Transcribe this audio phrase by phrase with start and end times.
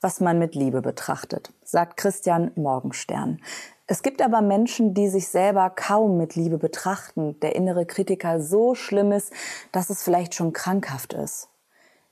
[0.00, 3.40] was man mit Liebe betrachtet, sagt Christian Morgenstern.
[3.86, 8.74] Es gibt aber Menschen, die sich selber kaum mit Liebe betrachten, der innere Kritiker so
[8.74, 9.32] schlimm ist,
[9.72, 11.48] dass es vielleicht schon krankhaft ist.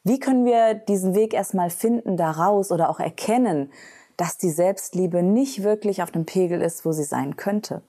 [0.05, 3.73] Wie können wir diesen Weg erstmal finden, daraus oder auch erkennen,
[4.16, 7.82] dass die Selbstliebe nicht wirklich auf dem Pegel ist, wo sie sein könnte?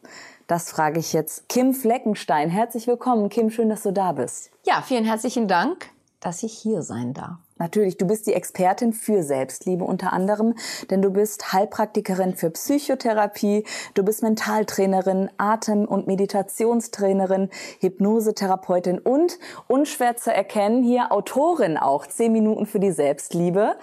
[0.47, 2.49] Das frage ich jetzt Kim Fleckenstein.
[2.49, 4.51] Herzlich willkommen, Kim, schön, dass du da bist.
[4.65, 7.37] Ja, vielen herzlichen Dank, dass ich hier sein darf.
[7.57, 10.55] Natürlich, du bist die Expertin für Selbstliebe unter anderem,
[10.89, 13.65] denn du bist Heilpraktikerin für Psychotherapie,
[13.95, 17.49] du bist Mentaltrainerin, Atem- und Meditationstrainerin,
[17.81, 23.75] Hypnosetherapeutin und, unschwer zu erkennen, hier Autorin auch, zehn Minuten für die Selbstliebe.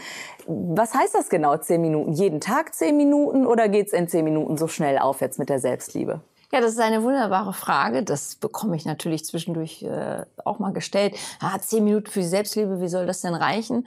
[0.46, 2.12] Was heißt das genau, zehn Minuten?
[2.12, 6.22] Jeden Tag zehn Minuten oder geht's in zehn Minuten so schnell aufwärts mit der Selbstliebe?
[6.56, 8.02] Ja, das ist eine wunderbare Frage.
[8.02, 11.14] Das bekomme ich natürlich zwischendurch äh, auch mal gestellt.
[11.38, 13.86] Ah, zehn Minuten für die Selbstliebe, wie soll das denn reichen?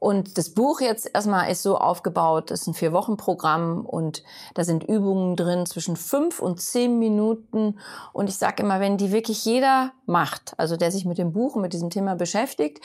[0.00, 4.82] Und das Buch jetzt erstmal ist so aufgebaut, das ist ein Vier-Wochen-Programm und da sind
[4.82, 7.78] Übungen drin zwischen fünf und zehn Minuten.
[8.12, 11.54] Und ich sage immer, wenn die wirklich jeder macht, also der sich mit dem Buch
[11.54, 12.80] und mit diesem Thema beschäftigt,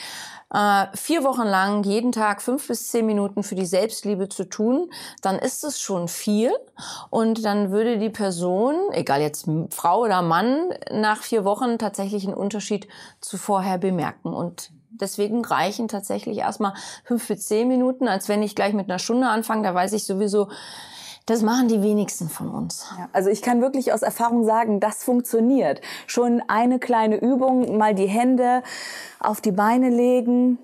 [0.53, 4.91] äh, vier Wochen lang jeden Tag fünf bis zehn Minuten für die Selbstliebe zu tun,
[5.23, 6.51] dann ist es schon viel.
[7.09, 12.35] Und dann würde die Person, egal jetzt Frau oder Mann, nach vier Wochen tatsächlich einen
[12.35, 12.87] Unterschied
[13.19, 14.33] zu vorher bemerken.
[14.33, 18.99] Und deswegen reichen tatsächlich erstmal fünf bis zehn Minuten, als wenn ich gleich mit einer
[18.99, 19.63] Stunde anfange.
[19.63, 20.49] Da weiß ich sowieso,
[21.25, 22.85] das machen die wenigsten von uns.
[22.97, 25.81] Ja, also ich kann wirklich aus Erfahrung sagen, das funktioniert.
[26.05, 28.61] Schon eine kleine Übung, mal die Hände
[29.19, 30.59] auf die Beine legen,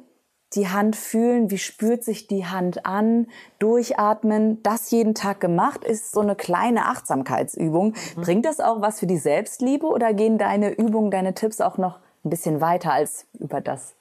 [0.56, 3.28] die Hand fühlen, wie spürt sich die Hand an,
[3.60, 7.94] durchatmen, das jeden Tag gemacht, ist so eine kleine Achtsamkeitsübung.
[8.16, 8.22] Mhm.
[8.22, 12.00] Bringt das auch was für die Selbstliebe oder gehen deine Übungen, deine Tipps auch noch
[12.24, 13.96] ein bisschen weiter als über das?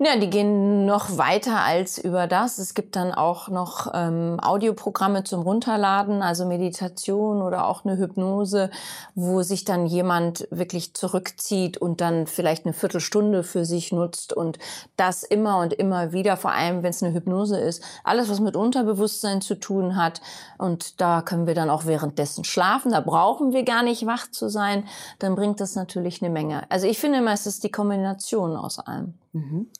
[0.00, 2.58] Ja, die gehen noch weiter als über das.
[2.58, 8.70] Es gibt dann auch noch ähm, Audioprogramme zum Runterladen, also Meditation oder auch eine Hypnose,
[9.16, 14.60] wo sich dann jemand wirklich zurückzieht und dann vielleicht eine Viertelstunde für sich nutzt und
[14.96, 18.54] das immer und immer wieder, vor allem wenn es eine Hypnose ist, alles, was mit
[18.54, 20.20] Unterbewusstsein zu tun hat.
[20.58, 22.92] Und da können wir dann auch währenddessen schlafen.
[22.92, 24.84] Da brauchen wir gar nicht wach zu sein.
[25.18, 26.70] Dann bringt das natürlich eine Menge.
[26.70, 29.14] Also ich finde immer, es ist die Kombination aus allem.
[29.38, 29.70] Mhm.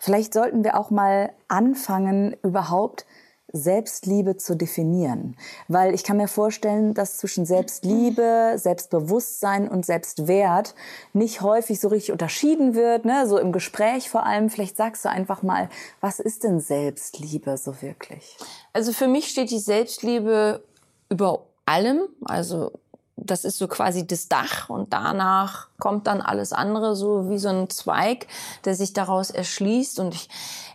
[0.00, 3.06] Vielleicht sollten wir auch mal anfangen, überhaupt
[3.54, 5.36] Selbstliebe zu definieren.
[5.68, 10.74] Weil ich kann mir vorstellen, dass zwischen Selbstliebe, Selbstbewusstsein und Selbstwert
[11.12, 13.28] nicht häufig so richtig unterschieden wird, ne?
[13.28, 14.50] so im Gespräch vor allem.
[14.50, 15.68] Vielleicht sagst du einfach mal,
[16.00, 18.36] was ist denn Selbstliebe so wirklich?
[18.72, 20.64] Also für mich steht die Selbstliebe
[21.08, 22.02] über allem.
[22.24, 22.72] Also
[23.16, 27.48] das ist so quasi das Dach und danach kommt dann alles andere so wie so
[27.48, 28.26] ein Zweig,
[28.64, 30.00] der sich daraus erschließt.
[30.00, 30.28] Und ich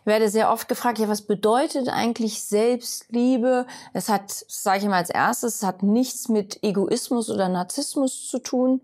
[0.09, 3.65] werde sehr oft gefragt, ja, was bedeutet eigentlich Selbstliebe?
[3.93, 8.39] Es hat, sage ich mal als erstes, es hat nichts mit Egoismus oder Narzissmus zu
[8.39, 8.81] tun,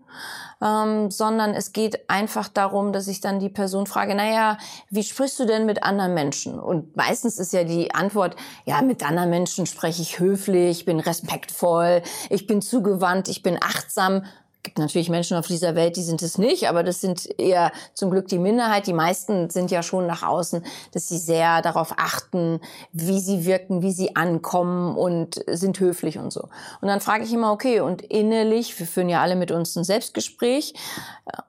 [0.62, 4.56] ähm, sondern es geht einfach darum, dass ich dann die Person frage, naja,
[4.88, 6.58] wie sprichst du denn mit anderen Menschen?
[6.58, 12.00] Und meistens ist ja die Antwort, ja, mit anderen Menschen spreche ich höflich, bin respektvoll,
[12.30, 14.22] ich bin zugewandt, ich bin achtsam
[14.66, 18.10] gibt natürlich Menschen auf dieser Welt, die sind es nicht, aber das sind eher zum
[18.10, 18.88] Glück die Minderheit.
[18.88, 22.60] Die meisten sind ja schon nach außen, dass sie sehr darauf achten,
[22.92, 26.48] wie sie wirken, wie sie ankommen und sind höflich und so.
[26.80, 29.84] Und dann frage ich immer, okay, und innerlich, wir führen ja alle mit uns ein
[29.84, 30.74] Selbstgespräch,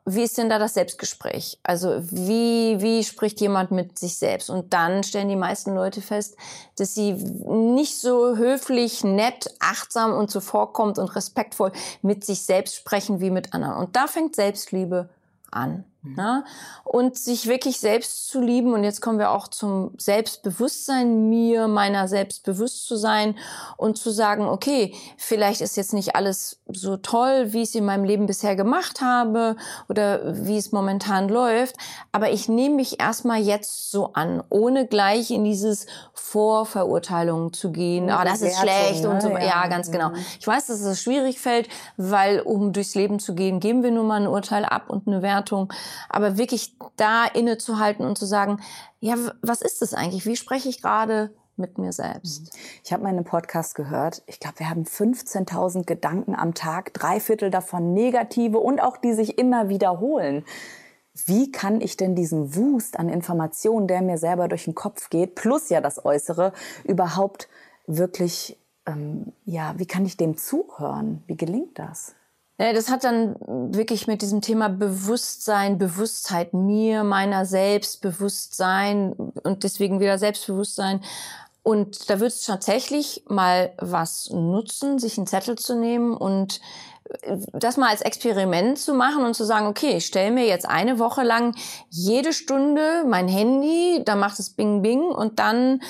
[0.05, 1.59] wie ist denn da das Selbstgespräch?
[1.63, 4.49] Also wie, wie spricht jemand mit sich selbst?
[4.49, 6.35] Und dann stellen die meisten Leute fest,
[6.77, 11.71] dass sie nicht so höflich, nett, achtsam und zuvorkommt und respektvoll
[12.01, 13.75] mit sich selbst sprechen, sprechen wie mit anderen.
[13.75, 15.09] Und da fängt Selbstliebe
[15.51, 15.85] an.
[16.15, 16.43] Ja?
[16.83, 18.73] Und sich wirklich selbst zu lieben.
[18.73, 23.35] Und jetzt kommen wir auch zum Selbstbewusstsein, mir meiner selbst bewusst zu sein
[23.75, 27.85] und zu sagen, okay, vielleicht ist jetzt nicht alles so toll, wie ich es in
[27.85, 29.55] meinem Leben bisher gemacht habe
[29.89, 31.75] oder wie es momentan läuft.
[32.11, 38.09] Aber ich nehme mich erstmal jetzt so an, ohne gleich in dieses Vorverurteilung zu gehen.
[38.09, 39.09] Ah, oh, das ist schlecht ne?
[39.09, 39.29] und so.
[39.29, 40.09] Ja, ja ganz genau.
[40.09, 40.17] Mhm.
[40.39, 44.07] Ich weiß, dass es schwierig fällt, weil um durchs Leben zu gehen, geben wir nun
[44.07, 45.71] mal ein Urteil ab und eine Wertung
[46.09, 48.59] aber wirklich da innezuhalten und zu sagen,
[48.99, 50.25] ja, was ist das eigentlich?
[50.25, 52.41] Wie spreche ich gerade mit mir selbst.
[52.41, 52.59] Mhm.
[52.83, 54.23] Ich habe meinen Podcast gehört.
[54.27, 59.13] Ich glaube, wir haben 15.000 Gedanken am Tag, drei Viertel davon negative und auch die
[59.13, 60.45] sich immer wiederholen.
[61.25, 65.33] Wie kann ich denn diesen Wust an Informationen, der mir selber durch den Kopf geht,
[65.33, 66.53] plus ja das Äußere,
[66.83, 67.49] überhaupt
[67.87, 71.23] wirklich, ähm, ja, wie kann ich dem zuhören?
[71.25, 72.13] Wie gelingt das?
[72.59, 73.35] Ja, das hat dann
[73.71, 81.01] wirklich mit diesem Thema Bewusstsein, Bewusstheit mir, meiner Selbstbewusstsein und deswegen wieder Selbstbewusstsein.
[81.61, 86.61] Und da wird es tatsächlich mal was nutzen, sich einen Zettel zu nehmen und
[87.21, 90.67] äh, das mal als Experiment zu machen und zu sagen, okay, ich stelle mir jetzt
[90.67, 91.55] eine Woche lang
[91.89, 95.81] jede Stunde mein Handy, da macht es Bing Bing und dann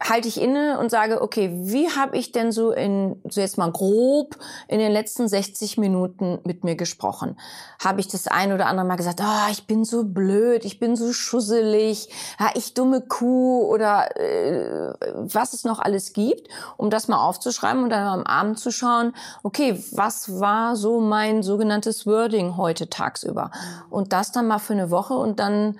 [0.00, 3.70] halte ich inne und sage, okay, wie habe ich denn so in, so jetzt mal
[3.72, 4.36] grob,
[4.68, 7.36] in den letzten 60 Minuten mit mir gesprochen?
[7.82, 10.94] Habe ich das ein oder andere Mal gesagt, oh, ich bin so blöd, ich bin
[10.94, 17.08] so schusselig, ja, ich dumme Kuh oder äh, was es noch alles gibt, um das
[17.08, 22.56] mal aufzuschreiben und dann am Abend zu schauen, okay, was war so mein sogenanntes Wording
[22.56, 23.50] heute tagsüber?
[23.90, 25.76] Und das dann mal für eine Woche und dann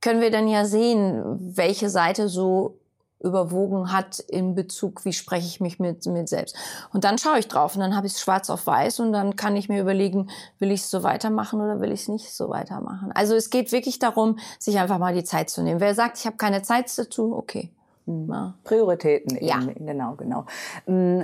[0.00, 1.24] können wir dann ja sehen,
[1.56, 2.77] welche Seite so
[3.20, 6.56] überwogen hat in Bezug, wie spreche ich mich mit mir selbst.
[6.92, 9.34] Und dann schaue ich drauf und dann habe ich es schwarz auf weiß und dann
[9.36, 12.48] kann ich mir überlegen, will ich es so weitermachen oder will ich es nicht so
[12.48, 13.10] weitermachen.
[13.12, 15.80] Also es geht wirklich darum, sich einfach mal die Zeit zu nehmen.
[15.80, 17.70] Wer sagt, ich habe keine Zeit dazu, okay.
[18.06, 18.30] Mhm.
[18.30, 18.54] Ja.
[18.64, 19.46] Prioritäten eben.
[19.46, 19.58] Ja.
[19.58, 20.46] Genau, genau.
[20.86, 21.22] Mm,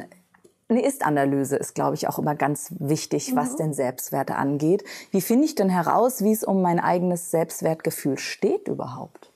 [0.68, 3.56] eine Ist-Analyse ist, glaube ich, auch immer ganz wichtig, was mhm.
[3.58, 4.82] den Selbstwert angeht.
[5.10, 9.30] Wie finde ich denn heraus, wie es um mein eigenes Selbstwertgefühl steht überhaupt?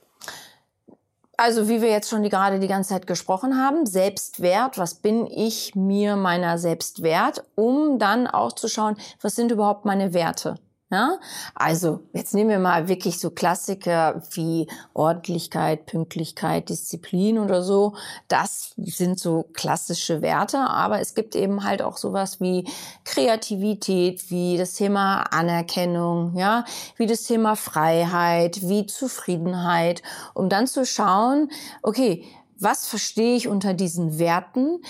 [1.41, 5.25] Also wie wir jetzt schon die, gerade die ganze Zeit gesprochen haben, Selbstwert, was bin
[5.29, 10.57] ich mir meiner selbst wert, um dann auch zu schauen, was sind überhaupt meine Werte.
[10.91, 11.19] Ja?
[11.55, 17.95] Also, jetzt nehmen wir mal wirklich so Klassiker wie Ordentlichkeit, Pünktlichkeit, Disziplin oder so.
[18.29, 22.67] Das sind so klassische Werte, aber es gibt eben halt auch sowas wie
[23.05, 26.65] Kreativität, wie das Thema Anerkennung, ja,
[26.97, 30.03] wie das Thema Freiheit, wie Zufriedenheit,
[30.33, 31.51] um dann zu schauen,
[31.83, 32.25] okay,
[32.59, 34.81] was verstehe ich unter diesen Werten?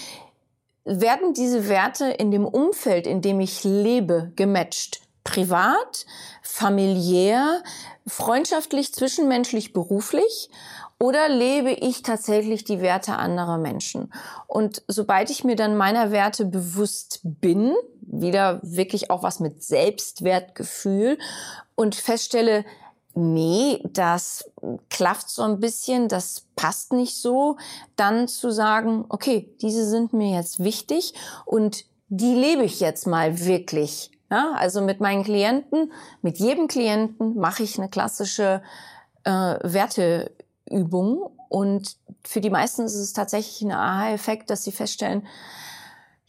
[0.85, 5.08] Werden diese Werte in dem Umfeld, in dem ich lebe, gematcht?
[5.29, 6.07] Privat,
[6.43, 7.63] familiär,
[8.07, 10.49] freundschaftlich, zwischenmenschlich, beruflich?
[10.99, 14.13] Oder lebe ich tatsächlich die Werte anderer Menschen?
[14.47, 21.19] Und sobald ich mir dann meiner Werte bewusst bin, wieder wirklich auch was mit Selbstwertgefühl
[21.77, 22.65] und feststelle,
[23.15, 24.51] nee, das
[24.89, 27.59] klafft so ein bisschen, das passt nicht so,
[27.97, 31.15] dann zu sagen, okay, diese sind mir jetzt wichtig
[31.45, 35.93] und die lebe ich jetzt mal wirklich ja, also mit meinen Klienten,
[36.23, 38.63] mit jedem Klienten mache ich eine klassische
[39.25, 41.31] äh, Werteübung.
[41.49, 45.27] Und für die meisten ist es tatsächlich ein Aha-Effekt, dass sie feststellen,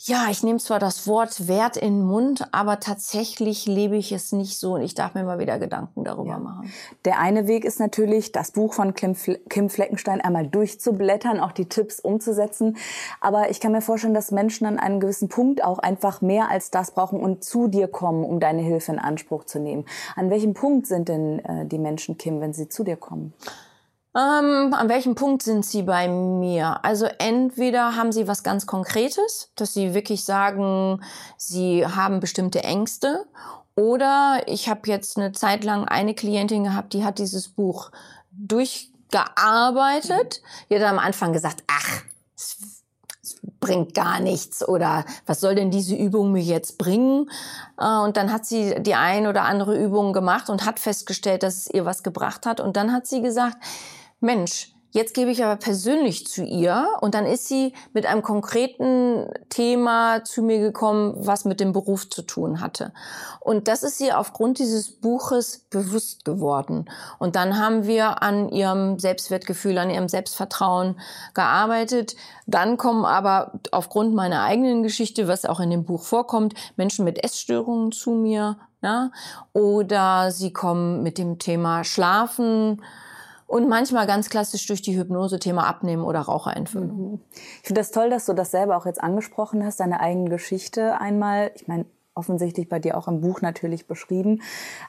[0.01, 4.31] ja, ich nehme zwar das Wort Wert in den Mund, aber tatsächlich lebe ich es
[4.31, 6.39] nicht so und ich darf mir mal wieder Gedanken darüber ja.
[6.39, 6.71] machen.
[7.03, 9.17] Der eine Weg ist natürlich, das Buch von Kim,
[9.49, 12.77] Kim Fleckenstein einmal durchzublättern, auch die Tipps umzusetzen.
[13.19, 16.71] Aber ich kann mir vorstellen, dass Menschen an einem gewissen Punkt auch einfach mehr als
[16.71, 19.83] das brauchen und zu dir kommen, um deine Hilfe in Anspruch zu nehmen.
[20.15, 23.33] An welchem Punkt sind denn äh, die Menschen, Kim, wenn sie zu dir kommen?
[24.15, 26.83] Ähm, an welchem Punkt sind Sie bei mir?
[26.83, 31.01] Also entweder haben Sie was ganz Konkretes, dass Sie wirklich sagen,
[31.37, 33.27] Sie haben bestimmte Ängste,
[33.79, 37.91] oder ich habe jetzt eine Zeit lang eine Klientin gehabt, die hat dieses Buch
[38.31, 40.41] durchgearbeitet.
[40.69, 42.01] Die hat am Anfang gesagt, ach,
[42.35, 42.57] es
[43.61, 47.31] bringt gar nichts oder was soll denn diese Übung mir jetzt bringen?
[47.77, 51.55] Äh, und dann hat sie die ein oder andere Übung gemacht und hat festgestellt, dass
[51.55, 52.59] es ihr was gebracht hat.
[52.59, 53.55] Und dann hat sie gesagt,
[54.19, 59.27] Mensch, Jetzt gebe ich aber persönlich zu ihr und dann ist sie mit einem konkreten
[59.49, 62.91] Thema zu mir gekommen, was mit dem Beruf zu tun hatte.
[63.39, 66.89] Und das ist ihr aufgrund dieses Buches bewusst geworden.
[67.19, 70.99] Und dann haben wir an ihrem Selbstwertgefühl, an ihrem Selbstvertrauen
[71.35, 72.15] gearbeitet.
[72.47, 77.23] Dann kommen aber aufgrund meiner eigenen Geschichte, was auch in dem Buch vorkommt, Menschen mit
[77.23, 78.57] Essstörungen zu mir.
[78.81, 79.11] Ja?
[79.53, 82.81] Oder sie kommen mit dem Thema Schlafen
[83.49, 87.11] und manchmal ganz klassisch durch die Hypnose Thema Abnehmen oder Raucherentwöhnung.
[87.13, 87.19] Mhm.
[87.33, 91.01] Ich finde das toll, dass du das selber auch jetzt angesprochen hast, deine eigene Geschichte
[91.01, 91.51] einmal.
[91.55, 91.85] Ich meine,
[92.19, 94.41] offensichtlich bei dir auch im Buch natürlich beschrieben.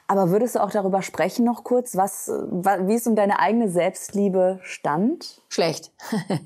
[0.07, 4.59] Aber würdest du auch darüber sprechen noch kurz, was, wie es um deine eigene Selbstliebe
[4.61, 5.41] stand?
[5.49, 5.91] Schlecht.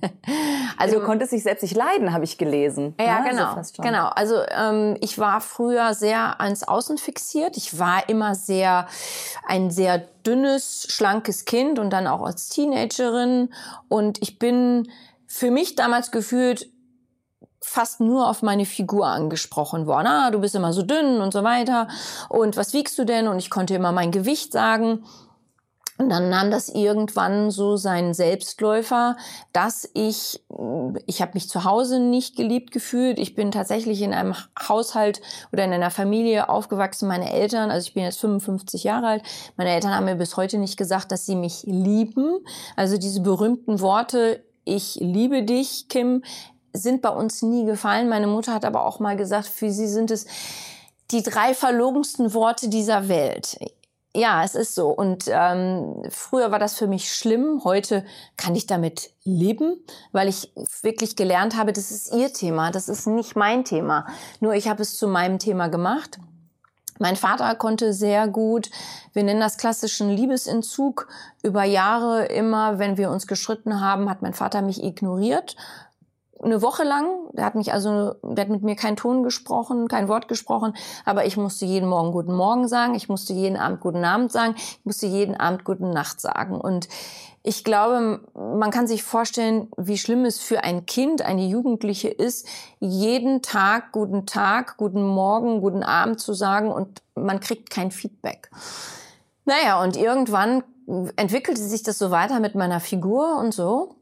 [0.77, 2.93] also du konntest dich selbst nicht leiden, habe ich gelesen.
[2.99, 3.29] Ja, ne?
[3.31, 3.53] genau.
[3.53, 4.07] Also genau.
[4.09, 7.57] Also ähm, ich war früher sehr ans Außen fixiert.
[7.57, 8.87] Ich war immer sehr
[9.47, 13.49] ein sehr dünnes, schlankes Kind und dann auch als Teenagerin.
[13.89, 14.89] Und ich bin
[15.27, 16.69] für mich damals gefühlt
[17.61, 20.07] fast nur auf meine Figur angesprochen worden.
[20.07, 21.87] Ah, du bist immer so dünn und so weiter.
[22.29, 23.27] Und was wiegst du denn?
[23.27, 25.03] Und ich konnte immer mein Gewicht sagen.
[25.97, 29.15] Und dann nahm das irgendwann so seinen Selbstläufer,
[29.53, 30.43] dass ich,
[31.05, 33.17] ich habe mich zu Hause nicht geliebt gefühlt.
[33.17, 34.35] Ich bin tatsächlich in einem
[34.67, 35.21] Haushalt
[35.53, 37.07] oder in einer Familie aufgewachsen.
[37.07, 39.23] Meine Eltern, also ich bin jetzt 55 Jahre alt,
[39.55, 42.39] meine Eltern haben mir bis heute nicht gesagt, dass sie mich lieben.
[42.75, 46.23] Also diese berühmten Worte, ich liebe dich, Kim,
[46.75, 48.09] sind bei uns nie gefallen.
[48.09, 50.25] Meine Mutter hat aber auch mal gesagt, für sie sind es
[51.11, 53.57] die drei verlogensten Worte dieser Welt.
[54.15, 54.89] Ja, es ist so.
[54.89, 57.61] Und ähm, früher war das für mich schlimm.
[57.65, 58.05] Heute
[58.37, 59.75] kann ich damit leben,
[60.13, 64.07] weil ich wirklich gelernt habe, das ist ihr Thema, das ist nicht mein Thema.
[64.39, 66.17] Nur ich habe es zu meinem Thema gemacht.
[66.97, 68.69] Mein Vater konnte sehr gut,
[69.11, 71.09] wir nennen das klassischen Liebesentzug,
[71.43, 75.57] über Jahre immer, wenn wir uns geschritten haben, hat mein Vater mich ignoriert
[76.41, 77.07] eine Woche lang.
[77.33, 80.73] Der hat mich also, der hat mit mir keinen Ton gesprochen, kein Wort gesprochen,
[81.05, 84.55] aber ich musste jeden Morgen guten Morgen sagen, ich musste jeden Abend guten Abend sagen,
[84.57, 86.59] ich musste jeden Abend guten Nacht sagen.
[86.59, 86.87] Und
[87.43, 92.47] ich glaube, man kann sich vorstellen, wie schlimm es für ein Kind, eine Jugendliche ist,
[92.79, 98.49] jeden Tag guten Tag, guten Morgen, guten Abend zu sagen und man kriegt kein Feedback.
[99.45, 100.63] Naja, und irgendwann
[101.15, 103.95] entwickelte sich das so weiter mit meiner Figur und so.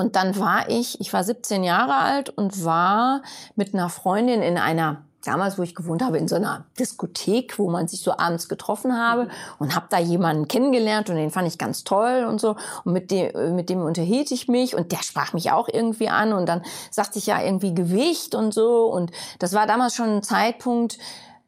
[0.00, 3.20] Und dann war ich, ich war 17 Jahre alt und war
[3.54, 7.68] mit einer Freundin in einer damals, wo ich gewohnt habe, in so einer Diskothek, wo
[7.68, 9.28] man sich so abends getroffen habe
[9.58, 12.56] und habe da jemanden kennengelernt und den fand ich ganz toll und so.
[12.84, 16.32] Und mit dem mit dem unterhielt ich mich und der sprach mich auch irgendwie an
[16.32, 18.86] und dann sagte ich ja irgendwie Gewicht und so.
[18.86, 20.96] Und das war damals schon ein Zeitpunkt,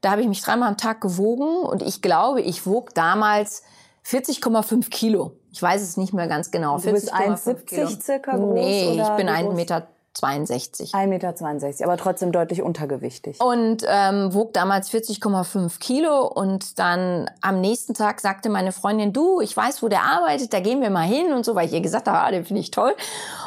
[0.03, 3.63] da habe ich mich dreimal am Tag gewogen und ich glaube, ich wog damals
[4.05, 5.37] 40,5 Kilo.
[5.51, 6.79] Ich weiß es nicht mehr ganz genau.
[6.79, 8.55] Du bist 1,70 circa groß?
[8.55, 10.95] Nee, ich bin 1,62 Meter 62.
[10.95, 13.41] 1,62 Meter, aber trotzdem deutlich untergewichtig.
[13.41, 16.27] Und ähm, wog damals 40,5 Kilo.
[16.27, 20.61] Und dann am nächsten Tag sagte meine Freundin, du, ich weiß, wo der arbeitet, da
[20.61, 22.71] gehen wir mal hin und so, weil ich ihr gesagt habe, ah, den finde ich
[22.71, 22.95] toll.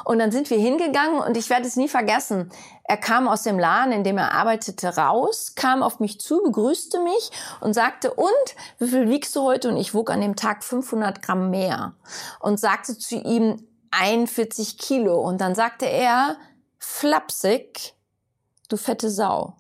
[0.06, 2.50] Und dann sind wir hingegangen und ich werde es nie vergessen.
[2.84, 7.00] Er kam aus dem Laden, in dem er arbeitete, raus, kam auf mich zu, begrüßte
[7.02, 8.30] mich und sagte, und,
[8.80, 9.70] wie viel wiegst du heute?
[9.70, 11.94] Und ich wog an dem Tag 500 Gramm mehr.
[12.40, 13.58] Und sagte zu ihm,
[13.92, 15.20] 41 Kilo.
[15.20, 16.38] Und dann sagte er,
[16.80, 17.96] flapsig,
[18.70, 19.56] du fette Sau.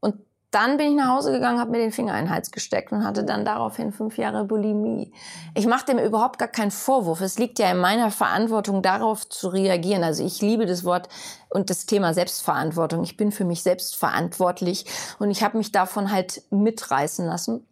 [0.00, 0.16] Und
[0.50, 3.04] dann bin ich nach Hause gegangen, habe mir den Finger in den Hals gesteckt und
[3.04, 5.12] hatte dann daraufhin fünf Jahre Bulimie.
[5.54, 7.22] Ich mache dem überhaupt gar keinen Vorwurf.
[7.22, 10.04] Es liegt ja in meiner Verantwortung, darauf zu reagieren.
[10.04, 11.08] Also ich liebe das Wort
[11.48, 13.02] und das Thema Selbstverantwortung.
[13.02, 14.84] Ich bin für mich selbst verantwortlich
[15.18, 17.66] und ich habe mich davon halt mitreißen lassen.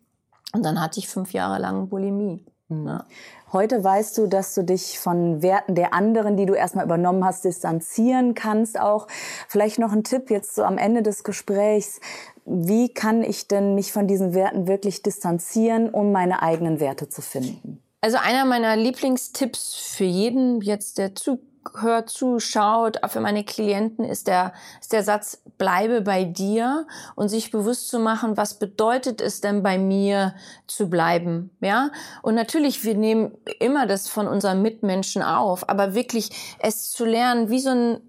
[0.53, 2.45] Und dann hatte ich fünf Jahre lang Bulimie.
[2.71, 3.05] Ja.
[3.53, 7.45] Heute weißt du, dass du dich von Werten der anderen, die du erstmal übernommen hast,
[7.45, 9.09] distanzieren kannst auch.
[9.49, 12.01] Vielleicht noch ein Tipp jetzt so am Ende des Gesprächs.
[12.45, 17.23] Wie kann ich denn mich von diesen Werten wirklich distanzieren, um meine eigenen Werte zu
[17.23, 17.83] finden?
[18.01, 21.39] Also einer meiner Lieblingstipps für jeden jetzt, der zu
[21.81, 27.29] hört, zuschaut, auch für meine Klienten ist der, ist der Satz, bleibe bei dir und
[27.29, 30.35] sich bewusst zu machen, was bedeutet es denn bei mir
[30.67, 31.91] zu bleiben, ja?
[32.23, 37.51] Und natürlich, wir nehmen immer das von unseren Mitmenschen auf, aber wirklich es zu lernen,
[37.51, 38.01] wie so ein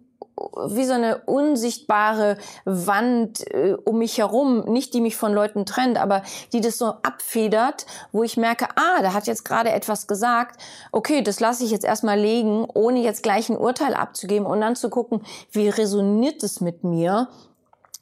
[0.68, 5.98] wie so eine unsichtbare Wand äh, um mich herum, nicht die mich von Leuten trennt,
[5.98, 10.62] aber die das so abfedert, wo ich merke, ah, da hat jetzt gerade etwas gesagt,
[10.92, 14.76] okay, das lasse ich jetzt erstmal legen, ohne jetzt gleich ein Urteil abzugeben und dann
[14.76, 17.30] zu gucken, wie resoniert es mit mir,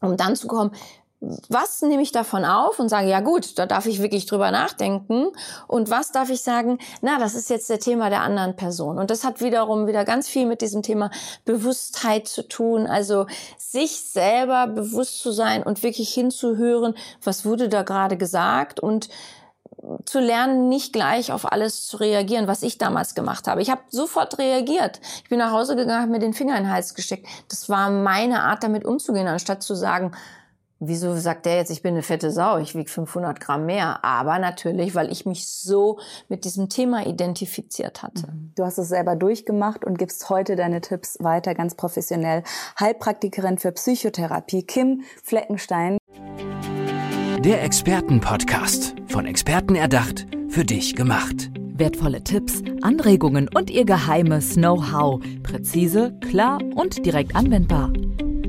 [0.02, 0.72] um dann zu kommen,
[1.22, 5.28] was nehme ich davon auf und sage, ja gut, da darf ich wirklich drüber nachdenken.
[5.68, 8.98] Und was darf ich sagen, na, das ist jetzt der Thema der anderen Person.
[8.98, 11.12] Und das hat wiederum wieder ganz viel mit diesem Thema
[11.44, 12.88] Bewusstheit zu tun.
[12.88, 13.26] Also
[13.58, 19.10] sich selber bewusst zu sein und wirklich hinzuhören, was wurde da gerade gesagt und
[20.06, 23.62] zu lernen, nicht gleich auf alles zu reagieren, was ich damals gemacht habe.
[23.62, 25.00] Ich habe sofort reagiert.
[25.24, 27.28] Ich bin nach Hause gegangen, habe mir den Finger in den Hals gesteckt.
[27.48, 30.12] Das war meine Art, damit umzugehen, anstatt zu sagen,
[30.82, 34.06] Wieso sagt der jetzt, ich bin eine fette Sau, ich wiege 500 Gramm mehr?
[34.06, 38.28] Aber natürlich, weil ich mich so mit diesem Thema identifiziert hatte.
[38.28, 38.54] Mhm.
[38.56, 42.44] Du hast es selber durchgemacht und gibst heute deine Tipps weiter ganz professionell.
[42.80, 45.98] Heilpraktikerin für Psychotherapie Kim Fleckenstein.
[47.40, 48.96] Der Expertenpodcast.
[49.08, 51.52] Von Experten erdacht, für dich gemacht.
[51.74, 55.22] Wertvolle Tipps, Anregungen und ihr geheimes Know-how.
[55.44, 57.92] Präzise, klar und direkt anwendbar.